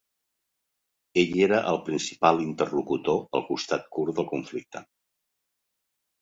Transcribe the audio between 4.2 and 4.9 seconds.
del conflicte.